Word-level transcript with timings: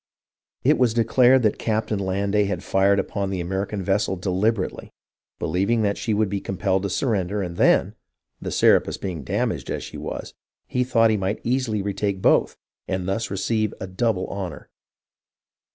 It 0.63 0.79
was 0.79 0.95
declared 0.95 1.43
that 1.43 1.59
Captain 1.59 1.99
Landais 1.99 2.47
had 2.47 2.63
fired 2.63 2.97
upon 2.97 3.29
the 3.29 3.39
American 3.39 3.83
vessel 3.83 4.15
deliberately, 4.15 4.89
believing 5.37 5.83
that 5.83 5.95
she 5.95 6.11
would 6.11 6.27
be 6.27 6.41
compelled 6.41 6.81
to 6.81 6.89
sur 6.89 7.09
render, 7.11 7.43
and 7.43 7.55
then, 7.55 7.93
the 8.41 8.49
Serapis 8.49 8.97
being 8.97 9.23
damaged 9.23 9.69
as 9.69 9.83
she 9.83 9.97
was, 9.99 10.33
he 10.65 10.83
thought 10.83 11.11
he 11.11 11.17
might 11.17 11.39
easily 11.43 11.83
retake 11.83 12.19
both 12.19 12.57
and 12.87 13.07
thus 13.07 13.29
receive 13.29 13.75
a 13.79 13.85
double 13.85 14.25
honour. 14.29 14.71